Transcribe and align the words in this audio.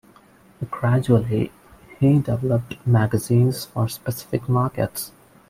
Gradually, 0.71 1.51
he 1.99 2.17
developed 2.17 2.73
magazines 2.87 3.65
for 3.65 3.87
specific 3.87 4.49
markets. 4.49 5.11